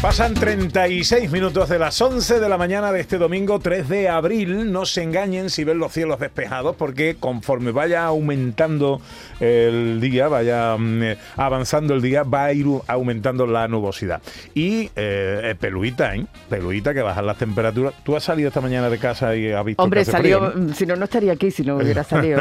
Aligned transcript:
Pasan 0.00 0.34
36 0.34 1.28
minutos 1.32 1.68
de 1.68 1.76
las 1.76 2.00
11 2.00 2.38
de 2.38 2.48
la 2.48 2.56
mañana 2.56 2.92
de 2.92 3.00
este 3.00 3.18
domingo 3.18 3.58
3 3.58 3.88
de 3.88 4.08
abril. 4.08 4.70
No 4.70 4.86
se 4.86 5.02
engañen 5.02 5.50
si 5.50 5.64
ven 5.64 5.78
los 5.78 5.92
cielos 5.92 6.20
despejados 6.20 6.76
porque 6.76 7.16
conforme 7.18 7.72
vaya 7.72 8.04
aumentando 8.04 9.00
el 9.40 10.00
día, 10.00 10.28
vaya 10.28 10.76
mm, 10.78 11.16
avanzando 11.36 11.94
el 11.94 12.02
día, 12.02 12.22
va 12.22 12.44
a 12.44 12.52
ir 12.52 12.66
aumentando 12.86 13.44
la 13.48 13.66
nubosidad. 13.66 14.22
Y 14.54 14.88
eh, 14.94 15.56
peluita, 15.58 16.14
¿eh? 16.14 16.26
Peluita 16.48 16.94
que 16.94 17.02
bajan 17.02 17.26
las 17.26 17.38
temperaturas. 17.38 17.92
¿Tú 18.04 18.14
has 18.14 18.22
salido 18.22 18.48
esta 18.48 18.60
mañana 18.60 18.88
de 18.88 18.98
casa 18.98 19.34
y 19.34 19.50
has 19.50 19.64
visto 19.64 19.82
Hombre, 19.82 19.98
que 19.98 20.02
hace 20.02 20.12
salió, 20.12 20.52
frío, 20.52 20.62
¿no? 20.64 20.74
si 20.74 20.86
no, 20.86 20.94
no 20.94 21.04
estaría 21.06 21.32
aquí 21.32 21.50
si 21.50 21.64
no 21.64 21.74
hubiera 21.74 22.04
salido. 22.04 22.40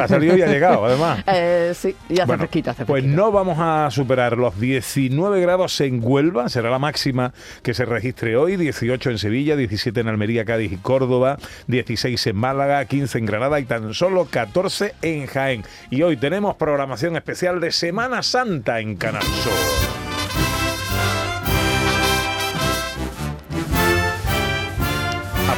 Ha 0.00 0.08
salido 0.08 0.38
y 0.38 0.40
ha 0.40 0.46
llegado, 0.46 0.86
además. 0.86 1.22
Eh, 1.40 1.72
sí, 1.74 1.94
y 2.08 2.14
hace 2.14 2.24
Bueno, 2.24 2.38
fresquito, 2.38 2.70
hace 2.70 2.86
pues 2.86 3.04
no 3.04 3.30
vamos 3.30 3.58
a 3.60 3.90
superar 3.90 4.38
los 4.38 4.58
19 4.58 5.40
grados 5.42 5.78
en 5.82 6.00
Huelva, 6.02 6.48
será 6.48 6.70
la 6.70 6.77
máxima 6.78 7.32
que 7.62 7.74
se 7.74 7.84
registre 7.84 8.36
hoy, 8.36 8.56
18 8.56 9.10
en 9.10 9.18
Sevilla, 9.18 9.56
17 9.56 10.00
en 10.00 10.08
Almería, 10.08 10.44
Cádiz 10.44 10.72
y 10.72 10.76
Córdoba, 10.76 11.38
16 11.66 12.26
en 12.26 12.36
Málaga, 12.36 12.84
15 12.84 13.18
en 13.18 13.26
Granada 13.26 13.60
y 13.60 13.64
tan 13.64 13.94
solo 13.94 14.26
14 14.26 14.94
en 15.02 15.26
Jaén. 15.26 15.64
Y 15.90 16.02
hoy 16.02 16.16
tenemos 16.16 16.56
programación 16.56 17.16
especial 17.16 17.60
de 17.60 17.72
Semana 17.72 18.22
Santa 18.22 18.80
en 18.80 18.96
Canal 18.96 19.22
Sur. 19.22 19.88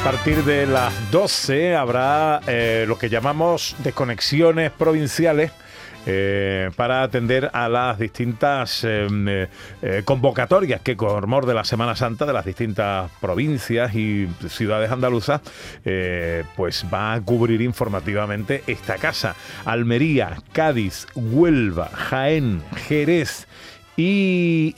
A 0.00 0.02
partir 0.02 0.44
de 0.44 0.66
las 0.66 1.10
12 1.10 1.76
habrá 1.76 2.40
eh, 2.46 2.86
lo 2.88 2.96
que 2.96 3.10
llamamos 3.10 3.76
desconexiones 3.80 4.70
provinciales. 4.70 5.52
Eh, 6.06 6.70
para 6.76 7.02
atender 7.02 7.50
a 7.52 7.68
las 7.68 7.98
distintas 7.98 8.84
eh, 8.84 9.48
eh, 9.82 10.02
convocatorias 10.04 10.80
que 10.80 10.96
con 10.96 11.30
de 11.46 11.54
la 11.54 11.64
Semana 11.64 11.94
Santa 11.94 12.26
de 12.26 12.32
las 12.32 12.44
distintas 12.44 13.10
provincias 13.20 13.94
y 13.94 14.28
ciudades 14.48 14.90
andaluzas 14.90 15.40
pues 16.56 16.84
va 16.92 17.12
a 17.14 17.20
cubrir 17.20 17.60
informativamente 17.60 18.62
esta 18.66 18.96
casa. 18.96 19.36
Almería, 19.64 20.36
Cádiz, 20.52 21.06
Huelva, 21.14 21.88
Jaén, 21.94 22.62
Jerez 22.88 23.46
y, 23.96 24.72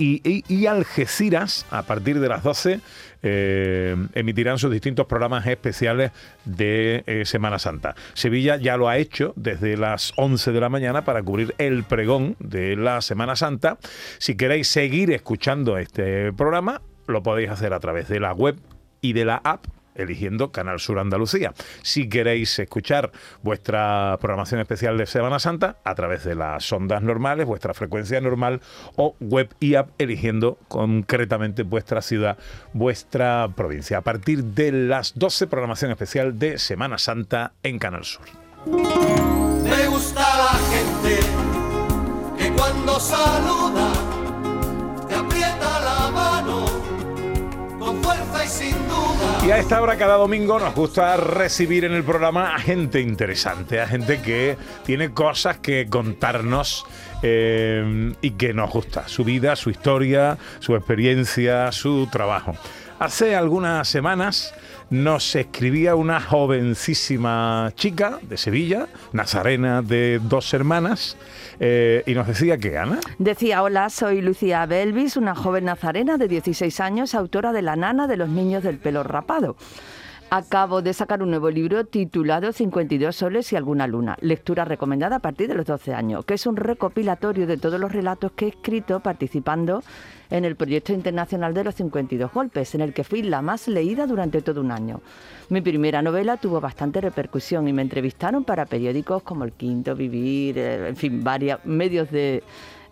y- 0.49 0.67
Algeciras, 0.67 1.67
a 1.71 1.83
partir 1.83 2.19
de 2.19 2.29
las 2.29 2.43
12, 2.43 2.81
eh, 3.23 3.97
emitirán 4.15 4.59
sus 4.59 4.73
distintos 4.73 5.07
programas 5.07 5.47
especiales 5.47 6.11
de 6.45 7.05
eh, 7.07 7.25
Semana 7.25 7.59
Santa. 7.59 7.95
Sevilla 8.15 8.57
ya 8.57 8.77
lo 8.77 8.89
ha 8.89 8.97
hecho 8.99 9.33
desde 9.37 9.77
las 9.77 10.13
11 10.17 10.53
de 10.53 10.61
la 10.61 10.69
mañana 10.69 11.05
para 11.05 11.23
cubrir 11.23 11.55
el 11.59 11.85
pregón 11.85 12.37
de 12.41 12.75
la 12.77 13.01
Semana 13.01 13.37
Santa. 13.37 13.79
Si 14.19 14.37
queréis 14.37 14.69
seguir 14.69 15.11
escuchando 15.13 15.79
este 15.79 16.33
programa, 16.33 16.81
lo 17.07 17.23
podéis 17.23 17.51
hacer 17.51 17.73
a 17.75 17.81
través 17.81 18.09
de 18.09 18.21
la 18.21 18.33
web 18.33 18.57
y 19.01 19.13
de 19.13 19.25
la 19.25 19.37
app 19.45 19.67
eligiendo 19.95 20.53
Canal 20.53 20.81
Sur 20.81 20.99
Andalucía. 20.99 21.53
Si 21.83 22.09
queréis 22.09 22.59
escuchar 22.59 23.13
vuestra 23.43 24.17
programación 24.21 24.61
especial 24.61 24.99
de 24.99 25.07
Semana 25.07 25.39
Santa 25.39 25.79
a 25.85 25.95
través 25.95 26.25
de 26.25 26.35
las 26.35 26.73
ondas 26.73 27.03
normales, 27.03 27.47
vuestra 27.47 27.75
frecuencia 27.75 28.21
normal 28.21 28.61
o 28.97 29.17
web 29.21 29.55
y 29.61 29.75
app 29.75 29.91
eligiendo 29.99 30.59
concretamente 30.69 31.63
vuestra 31.63 32.03
ciudad, 32.03 32.39
vuestra 32.73 33.49
provincia. 33.55 33.99
A 33.99 34.03
partir 34.03 34.45
de 34.45 34.73
las 34.73 35.19
12 35.19 35.47
programación 35.47 35.91
especial 35.91 36.39
de 36.39 36.59
Semana 36.59 36.99
Santa 36.99 37.53
en 37.63 37.79
Canal 37.79 38.05
Sur. 38.05 39.32
Y 49.45 49.51
a 49.51 49.59
esta 49.59 49.83
hora 49.83 49.97
cada 49.97 50.15
domingo 50.15 50.61
nos 50.61 50.73
gusta 50.73 51.17
recibir 51.17 51.85
en 51.85 51.95
el 51.95 52.05
programa 52.05 52.55
a 52.55 52.61
gente 52.61 53.01
interesante, 53.01 53.81
a 53.81 53.89
gente 53.89 54.23
que 54.23 54.57
tiene 54.85 55.11
cosas 55.11 55.59
que 55.59 55.89
contarnos 55.91 56.87
eh, 57.23 58.15
y 58.21 58.31
que 58.33 58.55
nos 58.55 58.71
gusta, 58.71 59.09
su 59.09 59.25
vida, 59.25 59.57
su 59.57 59.71
historia, 59.71 60.39
su 60.61 60.77
experiencia, 60.77 61.73
su 61.73 62.09
trabajo. 62.13 62.55
Hace 63.01 63.35
algunas 63.35 63.89
semanas 63.89 64.55
nos 64.93 65.35
escribía 65.37 65.95
una 65.95 66.21
jovencísima 66.21 67.73
chica 67.77 68.19
de 68.21 68.37
Sevilla, 68.37 68.89
nazarena 69.13 69.81
de 69.81 70.21
dos 70.23 70.53
hermanas, 70.53 71.17
eh, 71.59 72.03
y 72.07 72.13
nos 72.13 72.27
decía 72.27 72.59
que 72.59 72.77
Ana, 72.77 73.01
Decía, 73.19 73.63
hola, 73.63 73.89
soy 73.89 74.21
Lucía 74.21 74.67
Belvis, 74.67 75.17
una 75.17 75.35
joven 75.35 75.65
nazarena 75.65 76.19
de 76.19 76.29
16 76.29 76.79
años, 76.81 77.15
autora 77.15 77.53
de 77.53 77.63
La 77.63 77.75
nana 77.75 78.07
de 78.07 78.19
los 78.19 78.29
niños 78.29 78.63
del 78.63 78.77
pelo 78.77 79.03
rapado. 79.03 79.57
Acabo 80.35 80.81
de 80.81 80.95
sacar 80.95 81.23
un 81.23 81.29
nuevo 81.29 81.51
libro 81.51 81.85
titulado 81.85 82.55
52 82.55 83.15
soles 83.15 83.53
y 83.53 83.57
alguna 83.57 83.87
luna, 83.87 84.17
lectura 84.23 84.65
recomendada 84.65 85.17
a 85.17 85.19
partir 85.19 85.47
de 85.47 85.55
los 85.55 85.67
12 85.67 85.93
años, 85.93 86.25
que 86.25 86.33
es 86.33 86.47
un 86.47 86.57
recopilatorio 86.57 87.47
de 87.47 87.59
todos 87.59 87.79
los 87.79 87.93
relatos 87.93 88.33
que 88.33 88.47
he 88.47 88.49
escrito 88.49 89.01
participando 89.01 89.83
en 90.31 90.47
el 90.47 90.57
proyecto 90.57 90.95
internacional 90.95 91.53
de 91.53 91.65
los 91.65 91.75
52 91.75 92.33
golpes, 92.33 92.75
en 92.75 92.81
el 92.81 92.95
que 92.95 93.05
fui 93.05 93.21
la 93.21 93.43
más 93.43 93.69
leída 93.69 94.07
durante 94.07 94.41
todo 94.41 94.63
un 94.63 94.71
año. 94.71 95.03
Mi 95.51 95.61
primera 95.61 96.01
novela 96.01 96.39
tuvo 96.39 96.63
bastante 96.63 97.03
repercusión 97.03 97.69
y 97.69 97.75
me 97.75 97.83
entrevistaron 97.83 98.43
para 98.43 98.65
periódicos 98.65 99.23
como 99.23 99.45
El 99.45 99.53
Quinto, 99.53 99.95
Vivir, 99.95 100.57
eh, 100.57 100.89
en 100.89 100.97
fin, 100.97 101.23
varios 101.23 101.63
medios 101.67 102.11
de 102.11 102.43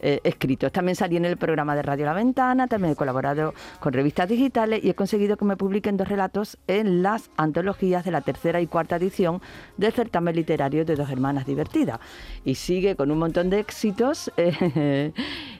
eh, 0.02 0.20
escritos. 0.24 0.72
También 0.72 0.96
salí 0.96 1.16
en 1.16 1.24
el 1.24 1.36
programa 1.36 1.74
de 1.74 1.82
Radio 1.82 2.06
La 2.06 2.14
Ventana, 2.14 2.66
también 2.68 2.92
he 2.92 2.96
colaborado 2.96 3.54
con 3.80 3.92
revistas 3.92 4.28
digitales 4.28 4.80
y 4.82 4.90
he 4.90 4.94
conseguido 4.94 5.36
que 5.36 5.44
me 5.44 5.56
publiquen 5.56 5.96
dos 5.96 6.08
relatos 6.08 6.58
en 6.66 7.02
las 7.02 7.30
antologías 7.36 8.04
de 8.04 8.10
la 8.10 8.20
tercera 8.20 8.60
y 8.60 8.66
cuarta 8.66 8.96
edición 8.96 9.40
del 9.76 9.92
certamen 9.92 10.34
literario 10.34 10.84
de 10.84 10.96
Dos 10.96 11.10
Hermanas 11.10 11.46
Divertidas. 11.46 12.00
Y 12.44 12.54
sigue 12.54 12.96
con 12.96 13.10
un 13.10 13.18
montón 13.18 13.50
de 13.50 13.60
éxitos. 13.60 14.30
eh, 14.36 15.12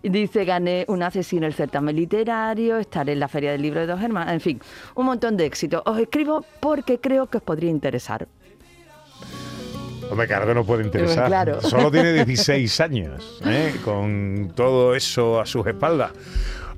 dice, 0.02 0.44
gané 0.44 0.84
una 0.88 1.10
sesión 1.10 1.30
en 1.40 1.44
el 1.44 1.54
certamen 1.54 1.96
literario, 1.96 2.78
estaré 2.78 3.12
en 3.12 3.20
la 3.20 3.28
Feria 3.28 3.52
del 3.52 3.62
Libro 3.62 3.80
de 3.80 3.86
Dos 3.86 4.02
Hermanas, 4.02 4.34
en 4.34 4.40
fin, 4.40 4.60
un 4.94 5.06
montón 5.06 5.36
de 5.36 5.46
éxitos. 5.46 5.82
Os 5.86 5.98
escribo 5.98 6.44
porque 6.60 6.98
creo 6.98 7.26
que 7.26 7.38
os 7.38 7.42
podría 7.42 7.70
interesar. 7.70 8.26
Hombre, 10.10 10.26
claro 10.26 10.47
que 10.47 10.54
no 10.54 10.65
puede 10.65 10.84
interesar. 10.84 11.26
Claro. 11.26 11.60
Solo 11.62 11.91
tiene 11.91 12.12
16 12.12 12.81
años, 12.81 13.41
¿eh? 13.44 13.75
con 13.84 14.53
todo 14.54 14.94
eso 14.94 15.41
a 15.41 15.47
sus 15.47 15.66
espaldas. 15.66 16.12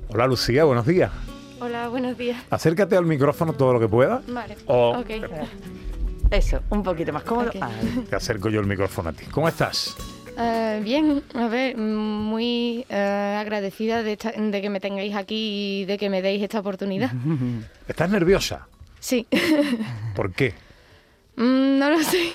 Hola 0.09 0.27
Lucía, 0.27 0.63
buenos 0.65 0.85
días. 0.85 1.11
Hola, 1.59 1.87
buenos 1.87 2.17
días. 2.17 2.41
Acércate 2.49 2.95
al 2.95 3.05
micrófono 3.05 3.53
todo 3.53 3.73
lo 3.73 3.79
que 3.79 3.87
pueda. 3.87 4.21
Vale. 4.27 4.57
O 4.67 4.97
Ok. 4.99 5.09
Eso, 6.29 6.59
un 6.69 6.83
poquito 6.83 7.13
más 7.13 7.23
cómodo. 7.23 7.51
Te 8.09 8.15
acerco 8.15 8.49
yo 8.49 8.59
el 8.59 8.65
micrófono 8.67 9.09
a 9.09 9.13
ti. 9.13 9.25
¿Cómo 9.31 9.47
estás? 9.47 9.95
Eh, 10.37 10.81
bien, 10.83 11.21
a 11.35 11.47
ver, 11.47 11.77
muy 11.77 12.85
eh, 12.89 13.37
agradecida 13.39 14.01
de, 14.01 14.13
esta- 14.13 14.31
de 14.31 14.61
que 14.61 14.69
me 14.69 14.79
tengáis 14.79 15.15
aquí 15.15 15.81
y 15.81 15.85
de 15.85 15.97
que 15.99 16.09
me 16.09 16.21
deis 16.23 16.41
esta 16.41 16.59
oportunidad. 16.59 17.11
¿Estás 17.87 18.09
nerviosa? 18.09 18.67
Sí, 18.99 19.27
¿Por 20.15 20.31
qué? 20.31 20.53
Mm, 21.35 21.77
no 21.79 21.89
lo 21.91 21.99
sé. 22.03 22.33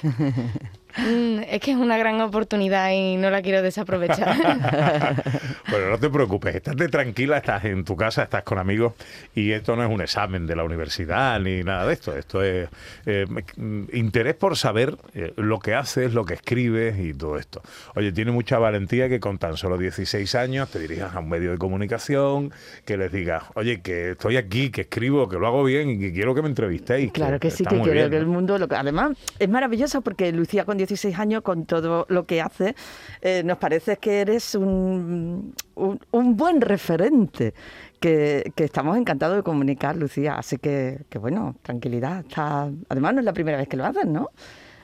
Mm, 0.98 1.40
es 1.48 1.60
que 1.60 1.70
es 1.70 1.76
una 1.76 1.96
gran 1.96 2.20
oportunidad 2.20 2.90
y 2.90 3.16
no 3.16 3.30
la 3.30 3.42
quiero 3.42 3.62
desaprovechar. 3.62 4.36
Bueno, 5.70 5.90
no 5.90 5.98
te 5.98 6.08
preocupes, 6.08 6.54
estate 6.54 6.88
tranquila, 6.88 7.36
estás 7.36 7.66
en 7.66 7.84
tu 7.84 7.94
casa, 7.94 8.22
estás 8.22 8.42
con 8.42 8.58
amigos 8.58 8.94
y 9.34 9.52
esto 9.52 9.76
no 9.76 9.84
es 9.84 9.90
un 9.90 10.00
examen 10.00 10.46
de 10.46 10.56
la 10.56 10.64
universidad 10.64 11.38
ni 11.40 11.62
nada 11.62 11.86
de 11.86 11.92
esto. 11.92 12.16
Esto 12.16 12.42
es 12.42 12.70
eh, 13.04 13.26
mm, 13.56 13.84
interés 13.92 14.34
por 14.34 14.56
saber 14.56 14.96
eh, 15.12 15.34
lo 15.36 15.58
que 15.58 15.74
haces, 15.74 16.14
lo 16.14 16.24
que 16.24 16.34
escribes 16.34 16.98
y 16.98 17.12
todo 17.12 17.36
esto. 17.36 17.60
Oye, 17.96 18.12
tiene 18.12 18.32
mucha 18.32 18.58
valentía 18.58 19.10
que 19.10 19.20
con 19.20 19.36
tan 19.36 19.58
solo 19.58 19.76
16 19.76 20.34
años 20.36 20.70
te 20.70 20.78
dirijas 20.78 21.14
a 21.14 21.18
un 21.18 21.28
medio 21.28 21.50
de 21.50 21.58
comunicación, 21.58 22.50
que 22.86 22.96
les 22.96 23.12
digas, 23.12 23.44
oye, 23.54 23.82
que 23.82 24.12
estoy 24.12 24.38
aquí, 24.38 24.70
que 24.70 24.82
escribo, 24.82 25.28
que 25.28 25.36
lo 25.36 25.46
hago 25.46 25.64
bien 25.64 25.90
y 25.90 25.98
que 25.98 26.14
quiero 26.14 26.34
que 26.34 26.40
me 26.40 26.48
entrevistéis. 26.48 27.12
Claro 27.12 27.38
que 27.38 27.50
sí, 27.50 27.64
que 27.64 27.76
quiero 27.76 27.92
bien, 27.92 28.10
que 28.10 28.16
el 28.16 28.26
¿no? 28.26 28.32
mundo... 28.32 28.58
Lo 28.58 28.68
que, 28.68 28.74
además, 28.74 29.18
es 29.38 29.48
maravilloso 29.50 30.00
porque 30.00 30.32
Lucía 30.32 30.64
con 30.64 30.78
16 30.78 30.87
años, 31.16 31.42
con 31.42 31.66
todo 31.66 32.06
lo 32.08 32.26
que 32.26 32.40
hace, 32.40 32.74
eh, 33.20 33.42
nos 33.44 33.58
parece 33.58 33.96
que 33.96 34.20
eres 34.20 34.54
un, 34.54 35.54
un, 35.74 36.00
un 36.10 36.36
buen 36.36 36.60
referente. 36.60 37.54
Que, 38.00 38.52
que 38.54 38.62
estamos 38.62 38.96
encantados 38.96 39.36
de 39.36 39.42
comunicar, 39.42 39.96
Lucía. 39.96 40.34
Así 40.34 40.56
que, 40.58 41.00
que 41.10 41.18
bueno, 41.18 41.56
tranquilidad. 41.62 42.20
Está... 42.20 42.70
Además, 42.88 43.14
no 43.14 43.18
es 43.18 43.24
la 43.24 43.32
primera 43.32 43.58
vez 43.58 43.66
que 43.66 43.76
lo 43.76 43.84
haces, 43.84 44.06
¿no? 44.06 44.30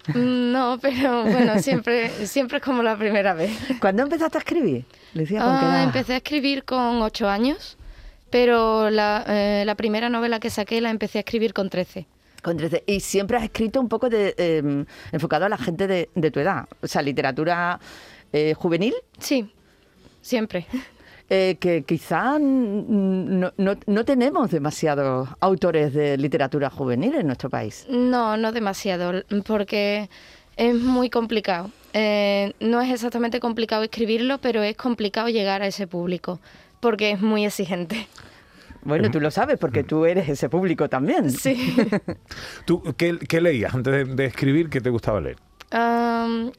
Mm, 0.09 0.53
no, 0.53 0.79
pero 0.81 1.23
bueno, 1.23 1.59
siempre, 1.62 2.09
siempre 2.27 2.59
es 2.59 2.65
como 2.65 2.83
la 2.83 2.97
primera 2.97 3.35
vez. 3.35 3.53
¿Cuándo 3.81 4.03
empezaste 4.03 4.39
a 4.39 4.41
escribir, 4.41 4.85
Lucía? 5.15 5.41
¿con 5.41 5.61
qué 5.61 5.67
Ah, 5.67 5.83
empecé 5.85 6.15
a 6.15 6.17
escribir 6.17 6.65
con 6.65 7.03
ocho 7.03 7.29
años, 7.29 7.79
pero 8.31 8.91
la, 8.91 9.25
eh, 9.29 9.62
la 9.65 9.75
primera 9.77 10.09
novela 10.09 10.41
que 10.41 10.50
saqué 10.50 10.81
la 10.81 10.91
empecé 10.91 11.19
a 11.19 11.21
escribir 11.21 11.55
con 11.55 11.71
13. 11.71 12.07
Con 12.44 12.58
13. 12.58 12.85
Y 12.87 13.00
siempre 13.00 13.38
has 13.38 13.44
escrito 13.44 13.81
un 13.81 13.88
poco 13.88 14.08
de, 14.11 14.35
eh, 14.37 14.85
enfocado 15.12 15.46
a 15.46 15.49
la 15.49 15.56
gente 15.56 15.87
de, 15.87 16.11
de 16.14 16.31
tu 16.31 16.38
edad. 16.41 16.67
O 16.82 16.87
sea, 16.87 17.00
literatura 17.02 17.81
eh, 18.32 18.52
juvenil, 18.55 18.94
Sí, 19.19 19.50
siempre. 20.20 20.67
eh, 21.31 21.56
que 21.58 21.85
quizá 21.85 22.38
no, 22.38 23.50
no- 23.56 23.76
no 23.87 24.05
tenemos 24.05 24.50
demasiados 24.50 25.29
autores 25.41 25.94
de 25.94 26.19
literatura 26.19 26.69
juvenil 26.69 27.14
en 27.14 27.26
nuestro 27.26 27.49
país. 27.49 27.87
No, 27.88 28.37
no 28.37 28.52
demasiado, 28.52 29.23
porque 29.47 30.11
es 30.56 30.75
muy 30.75 31.08
complicado. 31.08 31.70
Eh, 31.94 32.52
no 32.61 32.82
es 32.82 32.93
exactamente 32.93 33.40
complicado 33.40 33.85
escribirlo, 33.85 34.37
pero 34.38 34.62
es 34.62 34.76
complicado 34.76 35.29
llegar 35.31 35.62
a 35.62 35.67
ese 35.67 35.87
público, 35.87 36.40
porque 36.81 37.12
es 37.12 37.20
muy 37.23 37.47
exigente. 37.47 38.06
Bueno, 38.85 39.11
tú 39.11 39.21
lo 39.21 39.31
sabes 39.31 39.59
porque 39.59 39.83
tú 39.83 40.05
eres 40.05 40.29
ese 40.29 40.49
público 40.49 40.89
también. 40.89 41.31
Sí. 41.31 41.77
¿Tú 42.67 42.83
qué, 42.97 43.19
qué 43.19 43.41
leías 43.41 43.75
antes 43.75 43.93
de, 43.93 44.05
de 44.15 44.25
escribir? 44.27 44.69
¿Qué 44.69 44.81
te 44.81 44.91
gustaba 44.91 45.21
leer? 45.21 45.37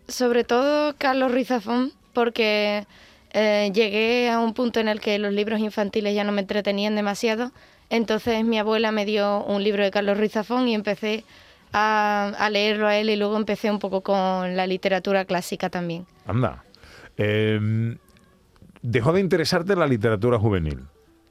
Sobre 0.07 0.43
todo 0.43 0.95
Carlos 0.97 1.31
Ruiz 1.31 1.47
Zafón, 1.47 1.93
porque 2.13 2.85
eh, 3.31 3.71
llegué 3.73 4.29
a 4.29 4.39
un 4.39 4.53
punto 4.53 4.79
en 4.79 4.87
el 4.87 4.99
que 4.99 5.19
los 5.19 5.33
libros 5.33 5.59
infantiles 5.59 6.13
ya 6.13 6.23
no 6.23 6.31
me 6.31 6.41
entretenían 6.41 6.95
demasiado. 6.95 7.51
Entonces 7.89 8.43
mi 8.43 8.59
abuela 8.59 8.91
me 8.91 9.05
dio 9.05 9.43
un 9.45 9.63
libro 9.63 9.83
de 9.83 9.91
Carlos 9.91 10.17
Ruiz 10.17 10.33
Zafón 10.33 10.67
y 10.67 10.75
empecé 10.75 11.23
a, 11.71 12.33
a 12.37 12.49
leerlo 12.49 12.87
a 12.87 12.97
él 12.97 13.09
y 13.09 13.15
luego 13.15 13.37
empecé 13.37 13.71
un 13.71 13.79
poco 13.79 14.01
con 14.01 14.55
la 14.57 14.67
literatura 14.67 15.23
clásica 15.25 15.69
también. 15.69 16.05
Anda. 16.25 16.63
Eh, 17.17 17.95
dejó 18.81 19.13
de 19.13 19.21
interesarte 19.21 19.75
la 19.75 19.87
literatura 19.87 20.37
juvenil. 20.37 20.79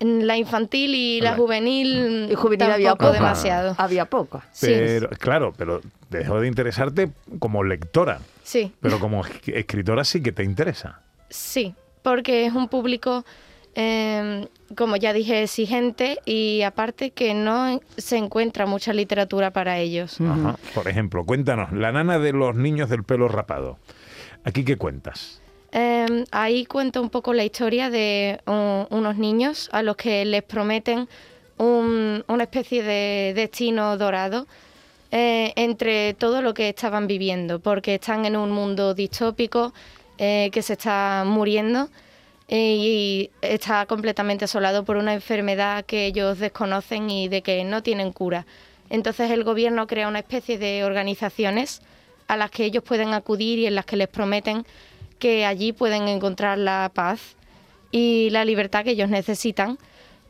En 0.00 0.26
la 0.26 0.36
infantil 0.36 0.94
y 0.94 1.20
la 1.20 1.30
La- 1.30 1.36
juvenil, 1.36 2.28
Y 2.30 2.34
juvenil 2.34 2.58
tampoco 2.58 2.74
había 2.74 2.94
poco. 2.96 3.12
demasiado. 3.12 3.74
Había 3.78 4.04
poco. 4.06 4.42
Sí. 4.52 4.66
Pero, 4.68 5.08
claro, 5.10 5.54
pero 5.56 5.80
dejó 6.10 6.40
de 6.40 6.48
interesarte 6.48 7.10
como 7.38 7.62
lectora. 7.64 8.18
Sí. 8.42 8.72
Pero 8.80 8.98
como 8.98 9.24
es- 9.24 9.30
escritora 9.46 10.04
sí 10.04 10.22
que 10.22 10.32
te 10.32 10.42
interesa. 10.42 11.00
Sí, 11.30 11.74
porque 12.02 12.44
es 12.46 12.52
un 12.52 12.68
público, 12.68 13.24
eh, 13.76 14.46
como 14.76 14.96
ya 14.96 15.12
dije, 15.12 15.42
exigente 15.44 16.18
y 16.24 16.62
aparte 16.62 17.12
que 17.12 17.32
no 17.34 17.80
se 17.96 18.16
encuentra 18.16 18.66
mucha 18.66 18.92
literatura 18.92 19.52
para 19.52 19.78
ellos. 19.78 20.20
Ajá. 20.20 20.56
Por 20.74 20.88
ejemplo, 20.88 21.24
cuéntanos, 21.24 21.72
la 21.72 21.92
nana 21.92 22.18
de 22.18 22.32
los 22.32 22.54
niños 22.56 22.90
del 22.90 23.04
pelo 23.04 23.28
rapado. 23.28 23.78
¿Aquí 24.44 24.64
qué 24.64 24.76
cuentas? 24.76 25.40
Eh, 25.76 26.24
ahí 26.30 26.66
cuento 26.66 27.02
un 27.02 27.10
poco 27.10 27.32
la 27.34 27.44
historia 27.44 27.90
de 27.90 28.40
unos 28.46 29.16
niños 29.16 29.68
a 29.72 29.82
los 29.82 29.96
que 29.96 30.24
les 30.24 30.44
prometen 30.44 31.08
un- 31.58 32.24
una 32.28 32.44
especie 32.44 32.84
de 32.84 33.32
destino 33.34 33.96
dorado 33.96 34.46
eh, 35.10 35.52
entre 35.56 36.14
todo 36.14 36.42
lo 36.42 36.54
que 36.54 36.68
estaban 36.68 37.06
viviendo, 37.08 37.58
porque 37.58 37.94
están 37.96 38.24
en 38.24 38.36
un 38.36 38.50
mundo 38.52 38.94
distópico 38.94 39.72
eh, 40.18 40.48
que 40.52 40.62
se 40.62 40.74
está 40.74 41.24
muriendo 41.26 41.88
y 42.48 43.30
está 43.40 43.86
completamente 43.86 44.44
asolado 44.44 44.84
por 44.84 44.96
una 44.96 45.14
enfermedad 45.14 45.84
que 45.86 46.06
ellos 46.06 46.38
desconocen 46.38 47.10
y 47.10 47.26
de 47.28 47.42
que 47.42 47.64
no 47.64 47.82
tienen 47.82 48.12
cura. 48.12 48.46
Entonces 48.90 49.30
el 49.32 49.42
gobierno 49.44 49.86
crea 49.88 50.06
una 50.08 50.18
especie 50.20 50.58
de 50.58 50.84
organizaciones 50.84 51.80
a 52.28 52.36
las 52.36 52.50
que 52.50 52.64
ellos 52.64 52.84
pueden 52.84 53.12
acudir 53.14 53.58
y 53.58 53.66
en 53.66 53.74
las 53.74 53.86
que 53.86 53.96
les 53.96 54.08
prometen 54.08 54.64
que 55.18 55.46
allí 55.46 55.72
pueden 55.72 56.08
encontrar 56.08 56.58
la 56.58 56.90
paz 56.92 57.36
y 57.90 58.30
la 58.30 58.44
libertad 58.44 58.84
que 58.84 58.90
ellos 58.90 59.08
necesitan, 59.08 59.78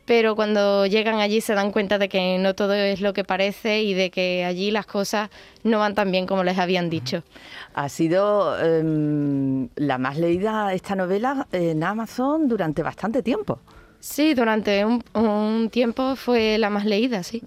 pero 0.05 0.35
cuando 0.35 0.85
llegan 0.85 1.19
allí 1.19 1.41
se 1.41 1.55
dan 1.55 1.71
cuenta 1.71 1.97
de 1.97 2.09
que 2.09 2.37
no 2.37 2.53
todo 2.53 2.73
es 2.73 3.01
lo 3.01 3.13
que 3.13 3.23
parece 3.23 3.81
y 3.81 3.93
de 3.93 4.11
que 4.11 4.45
allí 4.45 4.69
las 4.69 4.85
cosas 4.85 5.29
no 5.63 5.79
van 5.79 5.95
tan 5.95 6.11
bien 6.11 6.27
como 6.27 6.43
les 6.43 6.59
habían 6.59 6.89
dicho. 6.89 7.23
Ha 7.73 7.89
sido 7.89 8.57
em, 8.59 9.67
la 9.75 9.97
más 9.97 10.17
leída 10.17 10.73
esta 10.73 10.95
novela 10.95 11.47
en 11.51 11.83
Amazon 11.83 12.47
durante 12.47 12.83
bastante 12.83 13.23
tiempo. 13.23 13.59
Sí, 13.99 14.33
durante 14.33 14.85
un, 14.85 15.03
un 15.13 15.69
tiempo 15.69 16.15
fue 16.15 16.57
la 16.57 16.69
más 16.69 16.85
leída, 16.85 17.23
sí. 17.23 17.41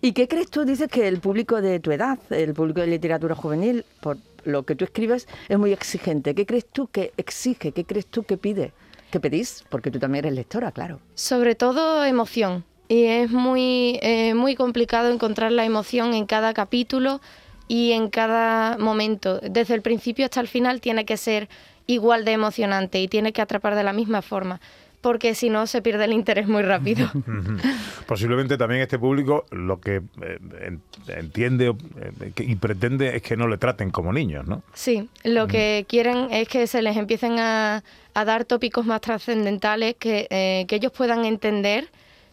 ¿Y 0.00 0.12
qué 0.12 0.28
crees 0.28 0.50
tú? 0.50 0.64
Dices 0.64 0.88
que 0.88 1.06
el 1.08 1.20
público 1.20 1.60
de 1.60 1.80
tu 1.80 1.92
edad, 1.92 2.18
el 2.30 2.54
público 2.54 2.80
de 2.80 2.86
literatura 2.86 3.34
juvenil, 3.34 3.84
por 4.00 4.18
lo 4.44 4.62
que 4.64 4.74
tú 4.74 4.84
escribes, 4.84 5.28
es 5.48 5.58
muy 5.58 5.72
exigente. 5.72 6.34
¿Qué 6.34 6.46
crees 6.46 6.66
tú 6.66 6.88
que 6.88 7.12
exige? 7.16 7.72
¿Qué 7.72 7.84
crees 7.84 8.06
tú 8.06 8.22
que 8.22 8.36
pide? 8.36 8.72
¿Qué 9.10 9.20
pedís? 9.20 9.64
Porque 9.68 9.90
tú 9.90 9.98
también 9.98 10.24
eres 10.24 10.34
lectora, 10.36 10.72
claro. 10.72 11.00
Sobre 11.14 11.54
todo 11.54 12.04
emoción. 12.04 12.64
Y 12.88 13.04
es 13.04 13.30
muy, 13.30 13.98
eh, 14.02 14.34
muy 14.34 14.54
complicado 14.54 15.10
encontrar 15.10 15.52
la 15.52 15.64
emoción 15.64 16.14
en 16.14 16.26
cada 16.26 16.54
capítulo 16.54 17.20
y 17.68 17.92
en 17.92 18.08
cada 18.08 18.78
momento. 18.78 19.40
Desde 19.40 19.74
el 19.74 19.82
principio 19.82 20.24
hasta 20.24 20.40
el 20.40 20.48
final 20.48 20.80
tiene 20.80 21.04
que 21.04 21.16
ser 21.16 21.48
igual 21.86 22.24
de 22.24 22.32
emocionante 22.32 23.00
y 23.00 23.08
tiene 23.08 23.32
que 23.32 23.42
atrapar 23.42 23.74
de 23.74 23.84
la 23.84 23.92
misma 23.92 24.22
forma, 24.22 24.60
porque 25.06 25.36
si 25.36 25.50
no 25.50 25.68
se 25.68 25.82
pierde 25.82 26.04
el 26.06 26.12
interés 26.12 26.48
muy 26.48 26.62
rápido. 26.64 27.08
Posiblemente 28.08 28.58
también 28.58 28.82
este 28.82 28.98
público 28.98 29.44
lo 29.52 29.80
que 29.80 30.02
eh, 30.20 30.38
en- 30.62 30.80
entiende 31.06 31.66
eh, 32.00 32.32
y 32.38 32.56
pretende 32.56 33.14
es 33.14 33.22
que 33.22 33.36
no 33.36 33.46
le 33.46 33.56
traten 33.56 33.90
como 33.90 34.12
niños, 34.12 34.48
¿no? 34.48 34.64
Sí, 34.74 35.08
lo 35.22 35.46
que 35.46 35.86
quieren 35.88 36.26
es 36.32 36.48
que 36.48 36.66
se 36.66 36.82
les 36.82 36.96
empiecen 36.96 37.38
a, 37.38 37.84
a 38.14 38.24
dar 38.24 38.44
tópicos 38.44 38.84
más 38.84 39.00
trascendentales 39.00 39.94
que, 39.96 40.26
eh, 40.28 40.64
que 40.66 40.74
ellos 40.74 40.90
puedan 40.90 41.24
entender, 41.24 41.88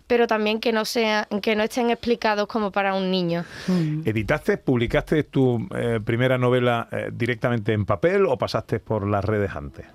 pero 0.07 0.25
también 0.25 0.59
que 0.59 0.71
no, 0.73 0.83
sea, 0.83 1.27
que 1.43 1.55
no 1.55 1.61
estén 1.61 1.91
explicados 1.91 2.47
como 2.47 2.71
para 2.71 2.95
un 2.95 3.11
niño. 3.11 3.45
¿Editaste, 4.03 4.57
publicaste 4.57 5.21
tu 5.25 5.67
eh, 5.75 5.99
primera 6.03 6.39
novela 6.39 6.87
eh, 6.91 7.11
directamente 7.13 7.71
en 7.71 7.85
papel 7.85 8.25
o 8.25 8.35
pasaste 8.35 8.79
por 8.79 9.07
las 9.07 9.23
redes 9.23 9.51
antes? 9.55 9.85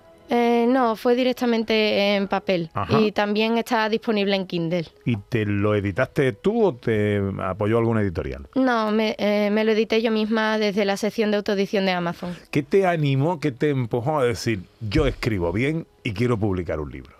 No, 0.68 0.96
fue 0.96 1.14
directamente 1.14 2.16
en 2.16 2.28
papel 2.28 2.70
Ajá. 2.74 3.00
y 3.00 3.12
también 3.12 3.56
está 3.58 3.88
disponible 3.88 4.36
en 4.36 4.46
Kindle. 4.46 4.86
¿Y 5.04 5.16
te 5.16 5.46
lo 5.46 5.74
editaste 5.74 6.32
tú 6.32 6.64
o 6.64 6.74
te 6.74 7.20
apoyó 7.42 7.78
alguna 7.78 8.02
editorial? 8.02 8.46
No, 8.54 8.90
me, 8.90 9.16
eh, 9.18 9.48
me 9.50 9.64
lo 9.64 9.72
edité 9.72 10.02
yo 10.02 10.10
misma 10.10 10.58
desde 10.58 10.84
la 10.84 10.96
sección 10.96 11.30
de 11.30 11.38
autoedición 11.38 11.86
de 11.86 11.92
Amazon. 11.92 12.36
¿Qué 12.50 12.62
te 12.62 12.86
animó, 12.86 13.40
qué 13.40 13.50
te 13.50 13.70
empujó 13.70 14.18
a 14.18 14.24
decir, 14.24 14.60
yo 14.80 15.06
escribo 15.06 15.52
bien 15.52 15.86
y 16.04 16.12
quiero 16.12 16.36
publicar 16.38 16.80
un 16.80 16.90
libro? 16.92 17.16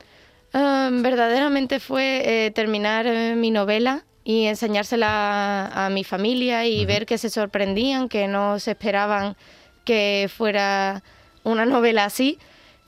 Ah, 0.52 0.90
verdaderamente 0.92 1.80
fue 1.80 2.46
eh, 2.46 2.50
terminar 2.50 3.06
eh, 3.06 3.34
mi 3.34 3.50
novela 3.50 4.04
y 4.24 4.44
enseñársela 4.44 5.66
a, 5.66 5.87
a 5.87 5.90
mi 5.90 6.04
familia 6.04 6.66
y 6.66 6.84
ver 6.84 7.06
que 7.06 7.16
se 7.16 7.30
sorprendían, 7.30 8.08
que 8.08 8.28
no 8.28 8.58
se 8.58 8.73
esperaban 8.73 9.37
que 9.84 10.28
fuera 10.34 11.02
una 11.44 11.64
novela 11.64 12.04
así. 12.04 12.38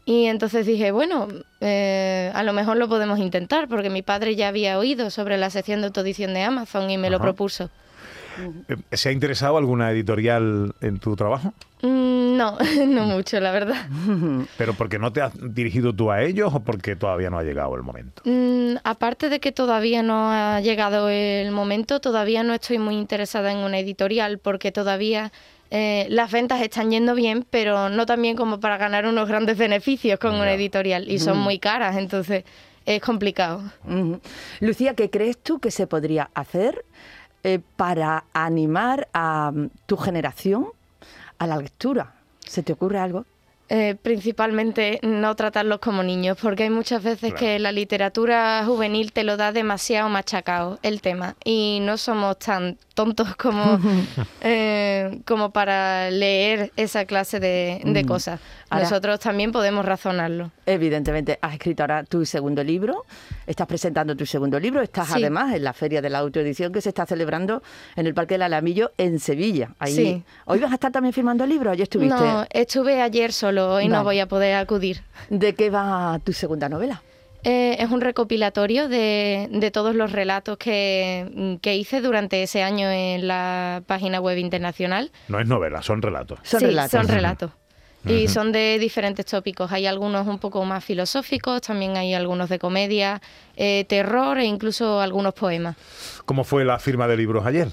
Y 0.05 0.27
entonces 0.27 0.67
dije, 0.67 0.93
bueno, 0.93 1.29
eh, 1.61 2.33
a 2.35 2.43
lo 2.43 2.53
mejor 2.53 2.77
lo 2.77 2.89
podemos 2.89 3.19
intentar, 3.19 3.69
porque 3.69 3.91
mi 3.91 4.03
padre 4.03 4.35
ya 4.35 4.49
había 4.49 4.79
oído 4.79 5.11
sobre 5.11 5.37
la 5.37 5.51
sección 5.51 5.81
de 5.81 5.89
autoedición 5.89 6.35
de 6.35 6.43
Amazon 6.43 6.91
y 6.91 6.99
me 6.99 7.11
lo 7.11 7.21
propuso. 7.21 7.71
Eh, 8.69 8.77
¿Se 8.97 9.09
ha 9.09 9.13
interesado 9.13 9.57
alguna 9.57 9.91
editorial 9.91 10.75
en 10.81 10.99
tu 10.99 11.17
trabajo? 11.17 11.53
Mm, 11.83 12.37
no, 12.37 12.59
no 12.87 13.05
mucho, 13.05 13.41
la 13.41 13.53
verdad. 13.53 13.87
¿Pero 14.59 14.75
porque 14.75 14.99
no 14.99 15.13
te 15.13 15.21
has 15.21 15.33
dirigido 15.55 15.93
tú 15.93 16.11
a 16.11 16.23
ellos 16.23 16.53
o 16.55 16.61
porque 16.61 16.97
todavía 16.97 17.31
no 17.31 17.39
ha 17.39 17.43
llegado 17.43 17.75
el 17.75 17.83
momento? 17.83 18.23
Mm, 18.25 18.77
aparte 18.85 19.29
de 19.29 19.41
que 19.41 19.53
todavía 19.53 20.03
no 20.03 20.31
ha 20.31 20.61
llegado 20.61 21.09
el 21.09 21.51
momento, 21.51 22.01
todavía 22.01 22.43
no 22.43 22.55
estoy 22.55 22.79
muy 22.79 22.97
interesada 22.97 23.53
en 23.53 23.59
una 23.59 23.79
editorial 23.79 24.39
porque 24.39 24.73
todavía 24.73 25.33
eh, 25.71 26.07
las 26.11 26.31
ventas 26.33 26.61
están 26.61 26.91
yendo 26.91 27.15
bien, 27.15 27.47
pero 27.49 27.89
no 27.89 28.07
tan 28.07 28.21
bien 28.23 28.37
como 28.37 28.59
para 28.61 28.77
ganar 28.77 29.07
unos 29.07 29.29
grandes 29.29 29.57
beneficios 29.57 30.19
con 30.19 30.35
una 30.35 30.53
editorial 30.53 31.09
y 31.11 31.19
son 31.19 31.39
muy 31.39 31.59
caras, 31.59 31.97
entonces 31.97 32.45
es 32.87 33.01
complicado. 33.01 33.63
Lucía, 34.61 34.95
¿qué 34.95 35.11
crees 35.11 35.39
tú 35.39 35.61
que 35.61 35.71
se 35.71 35.87
podría 35.87 36.31
hacer 36.35 36.85
eh, 37.45 37.61
para 37.77 38.25
animar 38.33 39.09
a 39.13 39.53
mm, 39.55 39.71
tu 39.87 39.97
generación 39.97 40.67
a 41.39 41.47
la 41.47 41.57
lectura? 41.57 42.15
¿Se 42.41 42.63
te 42.63 42.73
ocurre 42.73 42.99
algo? 42.99 43.25
Eh, 43.73 43.95
principalmente 44.03 44.99
no 45.03 45.37
tratarlos 45.37 45.79
como 45.79 46.03
niños, 46.03 46.37
porque 46.43 46.65
hay 46.65 46.71
muchas 46.71 47.05
veces 47.05 47.31
Claro. 47.33 47.37
que 47.37 47.59
la 47.61 47.71
literatura 47.71 48.65
juvenil 48.67 49.13
te 49.13 49.23
lo 49.23 49.37
da 49.37 49.53
demasiado 49.53 50.09
machacado 50.09 50.81
el 50.83 51.01
tema 51.01 51.37
y 51.45 51.79
no 51.83 51.97
somos 51.97 52.37
tan 52.41 52.79
tontos 53.01 53.35
como, 53.37 53.79
eh, 54.43 55.21
como 55.27 55.51
para 55.53 56.11
leer 56.11 56.71
esa 56.77 57.07
clase 57.07 57.41
de, 57.41 57.81
de 57.83 58.05
Mm. 58.05 58.07
cosas. 58.07 58.41
Ahora- 58.69 58.85
Nosotros 58.85 59.19
también 59.21 59.53
podemos 59.53 59.85
razonarlo. 59.87 60.51
Evidentemente, 60.67 61.39
has 61.41 61.55
escrito 61.55 61.83
ahora 61.83 62.05
tu 62.05 62.27
segundo 62.27 62.63
libro, 62.63 63.07
estás 63.47 63.67
presentando 63.67 64.15
tu 64.15 64.27
segundo 64.27 64.61
libro, 64.61 64.83
estás 64.83 65.09
Sí. 65.09 65.15
además 65.17 65.55
en 65.55 65.65
la 65.65 65.73
Feria 65.73 66.03
de 66.03 66.11
la 66.11 66.19
Autoedición 66.19 66.73
que 66.73 66.83
se 66.83 66.91
está 66.91 67.07
celebrando 67.07 67.63
en 67.97 68.07
el 68.07 68.13
Parque 68.13 68.35
del 68.35 68.43
Alamillo 68.43 68.93
en 68.99 69.19
Sevilla. 69.19 69.71
Ahí, 69.79 69.95
Sí. 69.95 70.25
¿Hoy 70.45 70.59
vas 70.59 70.71
a 70.73 70.75
estar 70.75 70.93
también 70.93 71.15
firmando 71.15 71.47
libros? 71.47 71.75
¿Ya 71.77 71.85
estuviste? 71.85 72.15
No, 72.15 72.45
estuve 72.51 73.01
ayer 73.01 73.33
solo, 73.33 73.75
hoy 73.77 73.89
no 73.89 74.05
voy 74.05 74.21
a 74.21 74.27
poder 74.27 74.57
acudir. 74.57 75.03
¿De 75.31 75.55
qué 75.55 75.71
va 75.71 76.19
tu 76.23 76.33
segunda 76.35 76.69
novela? 76.69 77.03
Eh, 77.45 77.77
es 77.79 77.91
un 77.91 78.01
recopilatorio 78.01 78.89
de, 78.89 79.49
de 79.51 79.71
todos 79.71 79.95
los 79.95 80.13
relatos 80.13 80.59
que, 80.59 81.59
que 81.63 81.77
hice 81.77 82.01
durante 82.01 82.43
ese 82.43 82.63
año 82.63 82.91
en 82.91 83.27
la 83.27 83.83
página 83.87 84.21
web 84.21 84.37
internacional. 84.39 85.11
No 85.29 85.41
es 85.41 85.47
novela, 85.47 85.83
son 85.83 86.03
relatos. 86.03 86.39
Son 86.43 86.61
sí, 86.61 86.67
relatos. 86.67 86.91
son 86.91 87.09
relatos. 87.09 87.51
Y 88.07 88.29
son 88.29 88.51
de 88.51 88.79
diferentes 88.79 89.27
tópicos. 89.27 89.71
Hay 89.73 89.87
algunos 89.87 90.27
un 90.27 90.39
poco 90.39 90.65
más 90.65 90.83
filosóficos, 90.83 91.61
también 91.61 91.99
hay 91.99 92.15
algunos 92.15 92.49
de 92.49 92.59
comedia, 92.59 93.21
eh, 93.57 93.85
terror 93.89 94.39
e 94.39 94.47
incluso 94.47 95.03
algunos 95.03 95.35
poemas. 95.35 95.77
¿Cómo 96.25 96.45
fue 96.45 96.65
la 96.65 96.79
firma 96.79 97.07
de 97.09 97.19
libros 97.19 97.45
ayer? 97.45 97.69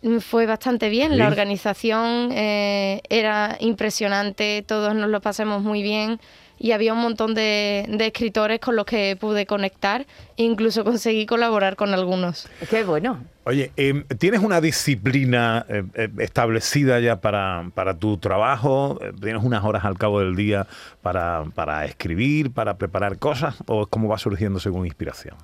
Mm, 0.00 0.18
Fue 0.20 0.46
bastante 0.46 0.88
bien, 0.88 1.10
Sí. 1.12 1.16
la 1.18 1.26
organización 1.26 2.30
eh, 2.32 3.02
era 3.10 3.56
impresionante, 3.60 4.64
todos 4.66 4.94
nos 4.94 5.10
lo 5.10 5.20
pasamos 5.20 5.62
muy 5.62 5.82
bien 5.82 6.20
y 6.58 6.72
había 6.72 6.92
un 6.92 7.00
montón 7.00 7.34
de, 7.34 7.86
de 7.88 8.06
escritores 8.06 8.60
con 8.60 8.76
los 8.76 8.86
que 8.86 9.16
pude 9.16 9.46
conectar 9.46 10.06
incluso 10.36 10.84
conseguí 10.84 11.26
colaborar 11.26 11.76
con 11.76 11.94
algunos. 11.94 12.48
Qué 12.70 12.84
bueno. 12.84 13.22
Oye, 13.44 13.70
em, 13.76 14.04
¿tienes 14.18 14.40
una 14.40 14.60
disciplina 14.60 15.64
eh, 15.68 15.84
eh, 15.94 16.08
establecida 16.18 16.98
ya 17.00 17.20
para, 17.20 17.70
para 17.74 17.96
tu 17.96 18.18
trabajo? 18.18 18.98
Eh, 19.00 19.12
¿Tienes 19.20 19.42
unas 19.44 19.64
horas 19.64 19.84
al 19.84 19.96
cabo 19.98 20.20
del 20.20 20.34
día 20.34 20.66
para, 21.02 21.44
para 21.54 21.84
escribir, 21.84 22.50
para 22.50 22.76
preparar 22.76 23.18
cosas? 23.18 23.56
¿O 23.66 23.82
es 23.82 23.88
como 23.88 24.08
va 24.08 24.18
surgiendo 24.18 24.58
según 24.58 24.86
inspiración? 24.86 25.36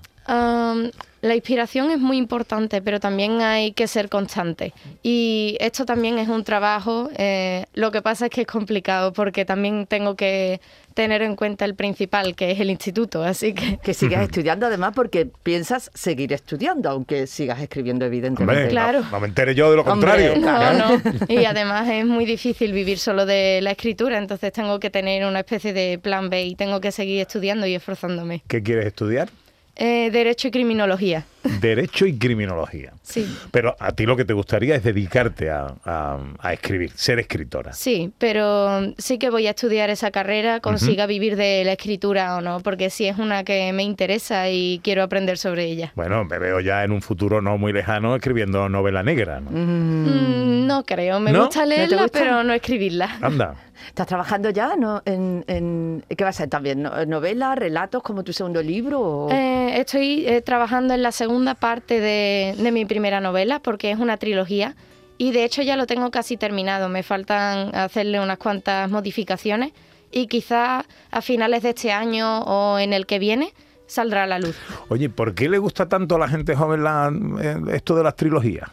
La 1.23 1.37
inspiración 1.37 1.91
es 1.93 2.01
muy 2.01 2.17
importante, 2.17 2.83
pero 2.83 2.99
también 2.99 3.41
hay 3.43 3.73
que 3.73 3.87
ser 3.87 4.09
constante. 4.09 4.73
Y 5.03 5.57
esto 5.61 5.85
también 5.85 6.19
es 6.19 6.29
un 6.29 6.43
trabajo. 6.43 7.11
eh, 7.17 7.67
lo 7.75 7.93
que 7.93 8.03
pasa 8.03 8.27
es 8.27 8.31
que 8.33 8.41
es 8.41 8.47
complicado 8.47 9.13
porque 9.13 9.45
también 9.45 9.87
tengo 9.87 10.17
que 10.17 10.61
tener 10.95 11.23
en 11.23 11.37
cuenta 11.37 11.65
el 11.65 11.77
principal, 11.77 12.35
que 12.35 12.51
es 12.51 12.59
el 12.59 12.71
instituto. 12.71 13.23
Así 13.23 13.55
que 13.55 13.79
Que 13.79 13.95
sigas 13.95 14.23
estudiando 14.29 14.67
además 14.67 14.82
porque 14.91 15.29
piensas 15.45 15.91
seguir 15.95 16.33
estudiando, 16.33 16.91
aunque 16.91 17.29
sigas 17.29 17.61
escribiendo 17.61 18.05
evidentemente. 18.05 18.63
Hombre, 18.63 18.71
Claro. 18.71 19.03
no, 19.03 19.11
no 19.13 19.21
me 19.21 19.29
entere 19.29 19.55
yo 19.55 19.71
de 19.71 19.77
lo 19.77 19.83
Hombre, 19.83 20.33
contrario. 20.35 20.37
No, 20.41 20.99
no. 20.99 21.03
Y 21.29 21.45
además 21.45 21.89
es 21.89 22.05
muy 22.05 22.25
difícil 22.25 22.73
vivir 22.73 22.99
solo 22.99 23.25
de 23.27 23.61
la 23.63 23.71
escritura, 23.71 24.19
entonces 24.19 24.53
tengo 24.53 24.81
que 24.81 24.91
tener 24.91 25.25
una 25.25 25.39
especie 25.41 25.73
de 25.73 26.01
plan 26.03 26.29
B 26.31 26.43
y 26.45 26.55
tengo 26.57 26.81
que 26.81 26.91
seguir 26.91 27.21
estudiando 27.21 27.67
y 27.67 27.75
esforzándome. 27.77 28.43
¿Qué 28.49 28.63
quieres 28.63 28.87
estudiar? 28.87 29.29
Eh, 29.77 30.11
Derecho 30.11 30.49
y 30.49 30.51
criminología. 30.51 31.25
Derecho 31.61 32.07
y 32.07 32.17
criminología. 32.19 32.93
Sí. 33.03 33.27
Pero 33.51 33.77
a 33.79 33.93
ti 33.93 34.07
lo 34.07 34.17
que 34.17 34.25
te 34.25 34.33
gustaría 34.33 34.75
es 34.77 34.85
dedicarte 34.85 35.51
a, 35.51 35.75
a- 35.85 36.19
a 36.39 36.53
escribir, 36.53 36.91
ser 36.95 37.19
escritora. 37.19 37.73
Sí, 37.73 38.13
pero 38.19 38.93
sí 38.99 39.19
que 39.19 39.31
voy 39.31 39.47
a 39.47 39.51
estudiar 39.51 39.91
esa 39.91 40.11
carrera, 40.11 40.61
consiga 40.61 41.07
vivir 41.07 41.37
de 41.37 41.65
la 41.65 41.73
escritura 41.73 42.37
o 42.37 42.41
no, 42.41 42.61
porque 42.61 42.91
sí 42.91 43.07
es 43.07 43.19
una 43.19 43.45
que 43.45 43.73
me 43.73 43.83
interesa 43.83 44.51
y 44.51 44.81
quiero 44.85 45.03
aprender 45.03 45.39
sobre 45.39 45.65
ella. 45.67 45.93
Bueno, 45.97 46.25
me 46.25 46.39
veo 46.39 46.61
ya 46.61 46.85
en 46.85 46.93
un 46.93 47.03
futuro 47.03 47.41
no 47.43 47.59
muy 47.59 47.73
lejano 47.73 48.15
escribiendo 48.17 48.69
novela 48.69 49.03
negra. 49.03 49.41
¿no? 49.41 49.51
Mm, 49.51 50.67
no 50.67 50.85
creo, 50.85 51.21
me 51.21 51.33
¿No? 51.33 51.47
gusta 51.47 51.61
¿No 51.63 51.69
te 51.69 51.77
leerla, 51.77 52.03
gusta? 52.03 52.19
pero 52.19 52.45
no 52.45 52.53
escribirla. 52.53 53.19
Anda. 53.21 53.55
¿Estás 53.89 54.07
trabajando 54.07 54.51
ya 54.51 54.77
no, 54.77 55.03
en, 55.05 55.45
en- 55.49 56.05
¿Qué 56.17 56.23
va 56.23 56.31
a 56.31 56.33
ser 56.33 56.49
también? 56.49 56.83
¿No- 56.83 57.05
¿Novelas, 57.05 57.59
relatos 57.59 58.01
como 58.03 58.23
tu 58.23 58.33
segundo 58.33 58.63
libro? 58.63 59.01
o- 59.01 59.33
Eh, 59.33 59.81
estoy 59.81 60.25
eh, 60.27 60.41
trabajando 60.41 60.95
en 60.95 61.03
la 61.03 61.11
segunda 61.11 61.32
parte 61.55 62.01
de, 62.01 62.55
de 62.57 62.73
mi 62.73 62.85
primera 62.85 63.21
novela 63.21 63.59
porque 63.61 63.91
es 63.91 63.99
una 63.99 64.17
trilogía 64.17 64.75
y 65.19 65.33
de 65.33 65.45
hecho 65.45 65.63
ya 65.63 65.77
lo 65.77 65.87
tengo 65.87 66.11
casi 66.11 66.37
terminado. 66.37 66.89
Me 66.89 67.03
faltan 67.03 67.75
hacerle 67.75 68.21
unas 68.21 68.39
cuantas 68.39 68.91
modificaciones 68.91 69.73
y 70.11 70.27
quizá 70.27 70.85
a 71.11 71.23
finales 71.23 71.63
de 71.63 71.71
este 71.71 71.93
año 71.93 72.41
o 72.43 72.79
en 72.79 72.93
el 72.93 73.07
que 73.07 73.19
viene 73.19 73.53
saldrá 73.87 74.25
a 74.25 74.27
la 74.27 74.39
luz. 74.39 74.57
Oye, 74.89 75.09
¿por 75.11 75.35
qué 75.35 75.49
le 75.49 75.59
gusta 75.59 75.89
tanto 75.89 76.17
a 76.17 76.19
la 76.19 76.29
gente 76.29 76.55
joven 76.55 76.83
la- 76.85 77.13
eh, 77.43 77.57
esto 77.75 77.95
de 77.95 78.03
las 78.03 78.17
trilogías? 78.17 78.69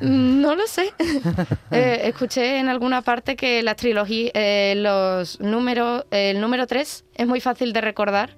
Mm, 0.00 0.40
No 0.40 0.54
lo 0.54 0.66
sé. 0.66 0.92
Eh, 1.70 2.02
escuché 2.04 2.58
en 2.58 2.68
alguna 2.68 3.02
parte 3.02 3.36
que 3.36 3.62
las 3.62 3.76
trilogías, 3.76 4.32
los 4.76 5.40
números, 5.40 6.04
el 6.10 6.40
número 6.40 6.66
3 6.66 7.04
es 7.14 7.26
muy 7.26 7.40
fácil 7.40 7.72
de 7.72 7.80
recordar 7.82 8.30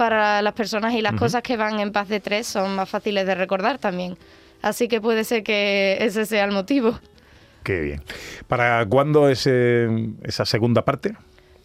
para 0.00 0.40
las 0.40 0.54
personas 0.54 0.94
y 0.94 1.02
las 1.02 1.12
cosas 1.12 1.42
que 1.42 1.58
van 1.58 1.78
en 1.78 1.92
paz 1.92 2.08
de 2.08 2.20
3 2.20 2.46
son 2.46 2.74
más 2.74 2.88
fáciles 2.88 3.26
de 3.26 3.34
recordar 3.34 3.76
también. 3.76 4.16
Así 4.62 4.88
que 4.88 4.98
puede 4.98 5.24
ser 5.24 5.42
que 5.42 5.98
ese 6.00 6.24
sea 6.24 6.44
el 6.44 6.52
motivo. 6.52 6.98
Qué 7.64 7.80
bien. 7.80 8.02
¿Para 8.48 8.86
cuándo 8.86 9.28
ese, 9.28 9.88
esa 10.22 10.46
segunda 10.46 10.86
parte? 10.86 11.16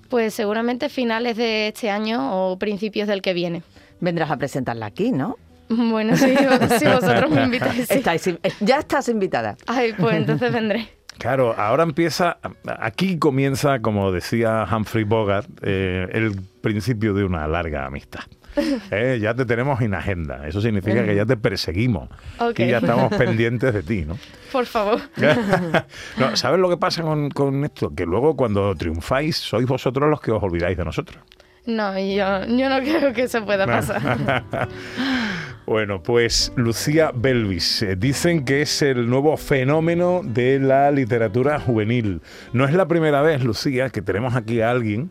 Pues 0.10 0.34
seguramente 0.34 0.89
finales 0.89 1.38
de 1.38 1.70
este 1.70 1.89
año 1.89 2.51
o 2.51 2.60
principios 2.60 3.08
del 3.08 3.22
que 3.22 3.32
viene. 3.32 3.63
Vendrás 4.01 4.30
a 4.30 4.36
presentarla 4.36 4.88
aquí, 4.88 5.13
¿no? 5.13 5.38
Bueno, 5.70 6.18
si, 6.18 6.36
si 6.36 6.86
vosotros 6.88 7.32
me 7.32 7.44
invitáis. 7.46 7.88
sí. 7.88 7.94
Estáis 7.94 8.30
ya 8.60 8.80
estás 8.80 9.08
invitada. 9.08 9.56
Ay, 9.65 9.94
pues 9.98 10.13
entonces 10.18 10.51
vendré. 10.51 10.89
Claro, 11.17 11.55
ahora 11.57 11.84
empieza, 11.84 12.38
aquí 12.79 13.17
comienza, 13.17 13.79
como 13.79 14.12
decía 14.12 14.65
Humphrey 14.72 15.03
Bogart, 15.05 15.48
eh, 15.62 16.07
el 16.12 16.36
principio 16.62 17.13
de 17.13 17.24
una 17.24 17.48
larga 17.48 17.86
amistad. 17.86 18.22
Eh, 18.89 19.19
ya 19.22 19.34
te 19.34 19.43
tenemos 19.45 19.81
en 19.81 19.93
agenda, 19.93 20.48
eso 20.48 20.62
significa 20.62 21.03
que 21.03 21.13
ya 21.13 21.25
te 21.25 21.36
perseguimos 21.36 22.07
Ok. 22.39 22.60
y 22.62 22.67
ya 22.67 22.77
estamos 22.77 23.13
pendientes 23.17 23.74
de 23.74 23.84
ti, 23.84 24.05
¿no? 24.05 24.17
Por 24.50 24.65
favor. 24.65 25.01
no, 26.17 26.36
¿Sabes 26.38 26.60
lo 26.62 26.69
que 26.69 26.77
pasa 26.77 27.01
con, 27.01 27.29
con 27.31 27.65
esto? 27.65 27.93
Que 27.93 28.05
luego 28.05 28.38
cuando 28.38 28.74
triunfáis 28.75 29.36
sois 29.36 29.67
vosotros 29.67 30.10
los 30.10 30.22
que 30.22 30.31
os 30.31 30.41
olvidáis 30.41 30.77
de 30.77 30.86
nosotros. 30.86 31.22
No, 31.65 32.00
yo, 32.00 32.45
yo 32.45 32.69
no 32.69 32.79
creo 32.79 33.12
que 33.12 33.24
eso 33.24 33.43
pueda 33.43 33.65
pasar. 33.65 34.38
Bueno, 35.65 36.03
pues 36.03 36.53
Lucía 36.55 37.12
Belvis, 37.15 37.81
eh, 37.81 37.95
dicen 37.95 38.45
que 38.45 38.62
es 38.62 38.84
el 38.84 39.10
nuevo 39.10 39.36
fenómeno 39.36 40.22
de 40.24 40.60
la 40.60 40.91
literatura 40.91 41.60
juvenil. 41.60 42.22
No 42.53 42.65
es 42.65 42.74
la 42.74 42.88
primera 42.88 43.24
vez, 43.24 43.43
Lucía, 43.43 43.89
que 43.89 44.03
tenemos 44.03 44.36
aquí 44.36 44.62
a 44.62 44.69
alguien 44.69 45.10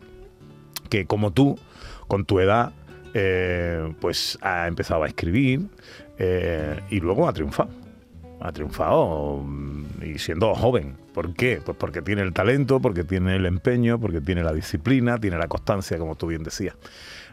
que 0.89 1.05
como 1.05 1.31
tú, 1.31 1.59
con 2.07 2.23
tu 2.23 2.39
edad, 2.39 2.71
eh, 3.13 3.93
pues 3.99 4.37
ha 4.41 4.67
empezado 4.67 5.03
a 5.03 5.07
escribir 5.07 5.67
eh, 6.19 6.79
y 6.89 7.01
luego 7.01 7.27
ha 7.27 7.33
triunfado. 7.33 7.69
Ha 8.39 8.53
triunfado 8.53 9.41
mm, 9.43 10.03
y 10.03 10.19
siendo 10.19 10.55
joven. 10.55 10.95
¿Por 11.13 11.33
qué? 11.33 11.61
Pues 11.65 11.77
porque 11.77 12.01
tiene 12.01 12.21
el 12.21 12.31
talento, 12.31 12.79
porque 12.79 13.03
tiene 13.03 13.35
el 13.35 13.45
empeño, 13.45 13.99
porque 13.99 14.21
tiene 14.21 14.41
la 14.41 14.53
disciplina, 14.53 15.17
tiene 15.17 15.37
la 15.37 15.49
constancia, 15.49 15.97
como 15.97 16.15
tú 16.15 16.27
bien 16.27 16.43
decías. 16.43 16.75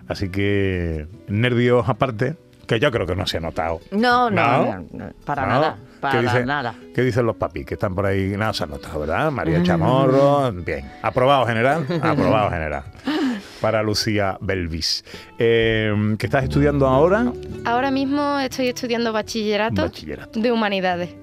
Así 0.08 0.28
que, 0.28 1.06
nervios 1.28 1.88
aparte, 1.88 2.36
que 2.66 2.78
yo 2.80 2.90
creo 2.90 3.06
que 3.06 3.14
no 3.16 3.26
se 3.26 3.38
ha 3.38 3.40
notado. 3.40 3.80
No, 3.90 4.30
no, 4.30 4.42
¿No? 4.64 4.64
no, 4.64 4.86
no, 4.92 5.10
para 5.24 5.42
¿No? 5.42 5.48
nada, 5.48 5.76
¿Qué 5.76 6.00
para 6.00 6.20
dice- 6.22 6.44
nada. 6.46 6.74
¿Qué 6.94 7.02
dicen 7.02 7.26
los 7.26 7.36
papis 7.36 7.66
que 7.66 7.74
están 7.74 7.94
por 7.94 8.06
ahí? 8.06 8.34
Nada, 8.36 8.52
se 8.52 8.64
ha 8.64 8.66
notado, 8.66 9.00
¿verdad? 9.00 9.30
María 9.30 9.62
Chamorro, 9.62 10.52
bien. 10.52 10.90
Aprobado 11.02 11.46
general, 11.46 11.86
aprobado 12.02 12.50
general. 12.50 12.82
Para 13.60 13.82
Lucía 13.82 14.36
Belvis. 14.40 15.04
Eh, 15.38 16.14
¿Qué 16.18 16.26
estás 16.26 16.42
estudiando 16.44 16.86
ahora? 16.88 17.32
Ahora 17.64 17.90
mismo 17.92 18.38
estoy 18.40 18.68
estudiando 18.68 19.12
bachillerato, 19.12 19.82
Bachillerato. 19.82 20.40
de 20.40 20.50
humanidades. 20.50 21.14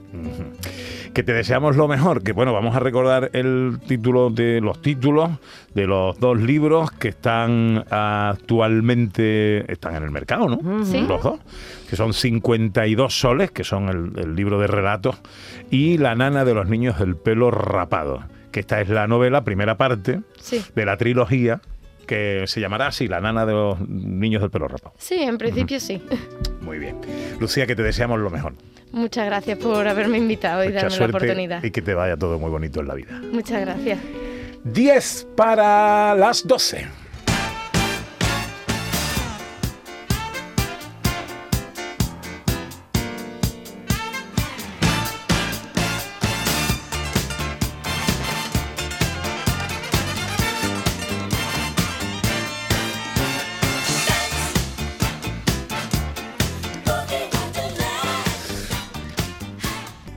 Que 1.13 1.23
te 1.23 1.33
deseamos 1.33 1.75
lo 1.75 1.87
mejor, 1.87 2.23
que 2.23 2.31
bueno, 2.33 2.53
vamos 2.53 2.75
a 2.75 2.79
recordar 2.79 3.29
el 3.33 3.79
título 3.87 4.29
de 4.29 4.61
los 4.61 4.81
títulos 4.81 5.29
de 5.73 5.87
los 5.87 6.19
dos 6.19 6.39
libros 6.39 6.91
que 6.91 7.09
están 7.09 7.83
actualmente, 7.89 9.71
están 9.71 9.95
en 9.95 10.03
el 10.03 10.11
mercado, 10.11 10.47
¿no? 10.49 10.85
Sí. 10.85 11.01
Los 11.07 11.23
dos, 11.23 11.39
que 11.89 11.95
son 11.95 12.13
52 12.13 13.13
soles, 13.19 13.51
que 13.51 13.63
son 13.63 13.89
el, 13.89 14.19
el 14.23 14.35
libro 14.35 14.59
de 14.59 14.67
relatos, 14.67 15.17
y 15.69 15.97
La 15.97 16.15
nana 16.15 16.45
de 16.45 16.53
los 16.53 16.67
niños 16.67 16.99
del 16.99 17.15
pelo 17.15 17.51
rapado, 17.51 18.23
que 18.51 18.59
esta 18.59 18.81
es 18.81 18.89
la 18.89 19.07
novela, 19.07 19.43
primera 19.43 19.77
parte, 19.77 20.21
Sí. 20.39 20.61
de 20.75 20.85
la 20.85 20.97
trilogía, 20.97 21.61
que 22.09 22.45
se 22.47 22.59
llamará 22.59 22.87
así, 22.87 23.07
La 23.07 23.21
nana 23.21 23.45
de 23.45 23.53
los 23.53 23.79
niños 23.87 24.41
del 24.41 24.49
pelo 24.49 24.67
rapado. 24.67 24.95
Sí, 24.97 25.21
en 25.21 25.37
principio 25.37 25.79
sí. 25.79 26.01
Muy 26.61 26.79
bien. 26.79 26.97
Lucía, 27.39 27.67
que 27.67 27.75
te 27.75 27.83
deseamos 27.83 28.19
lo 28.19 28.31
mejor. 28.31 28.53
Muchas 28.91 29.27
gracias 29.27 29.59
por 29.59 29.87
haberme 29.87 30.17
invitado 30.17 30.63
y 30.63 30.69
Mucha 30.69 30.81
darme 30.81 30.97
la 30.97 31.05
oportunidad. 31.05 31.63
y 31.63 31.69
que 31.69 31.83
te 31.83 31.93
vaya 31.93 32.17
todo 32.17 32.39
muy 32.39 32.49
bonito 32.49 32.79
en 32.79 32.87
la 32.87 32.95
vida. 32.95 33.21
Muchas 33.31 33.61
gracias. 33.61 33.99
10 34.63 35.27
para 35.37 36.15
las 36.15 36.47
12. 36.47 36.87